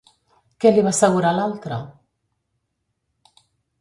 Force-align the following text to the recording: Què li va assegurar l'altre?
Què 0.63 0.69
li 0.71 0.83
va 0.87 0.93
assegurar 0.95 1.33
l'altre? 1.39 1.79